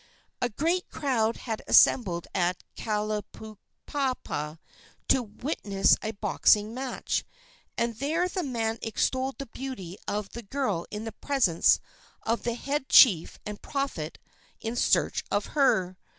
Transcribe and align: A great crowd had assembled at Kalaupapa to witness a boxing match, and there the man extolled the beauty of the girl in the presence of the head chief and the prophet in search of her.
A 0.41 0.49
great 0.49 0.89
crowd 0.89 1.35
had 1.37 1.61
assembled 1.67 2.25
at 2.33 2.63
Kalaupapa 2.75 4.57
to 5.07 5.21
witness 5.21 5.95
a 6.01 6.13
boxing 6.13 6.73
match, 6.73 7.23
and 7.77 7.93
there 7.97 8.27
the 8.27 8.41
man 8.41 8.79
extolled 8.81 9.37
the 9.37 9.45
beauty 9.45 9.97
of 10.07 10.29
the 10.29 10.41
girl 10.41 10.87
in 10.89 11.03
the 11.03 11.11
presence 11.11 11.79
of 12.23 12.41
the 12.41 12.55
head 12.55 12.89
chief 12.89 13.37
and 13.45 13.57
the 13.57 13.61
prophet 13.61 14.17
in 14.59 14.75
search 14.75 15.23
of 15.29 15.45
her. 15.53 15.99